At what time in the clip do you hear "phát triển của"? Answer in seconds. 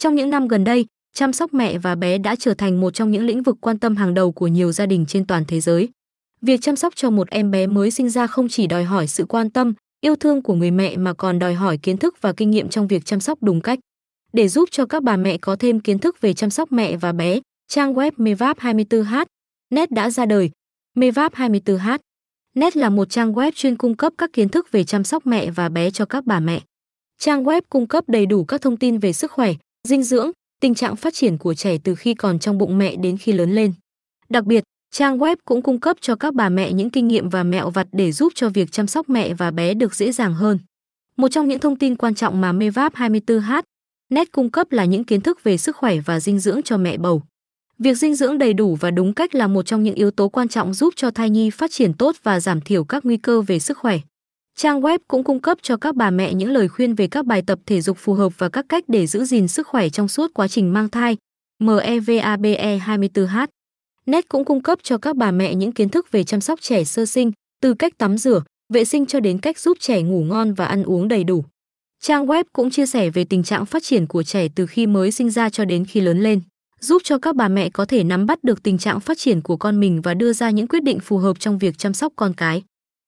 30.96-31.54, 73.66-74.22, 79.00-79.56